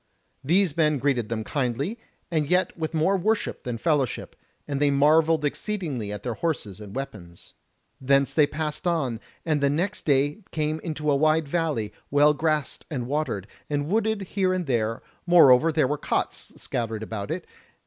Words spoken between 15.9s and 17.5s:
cots scattered about it.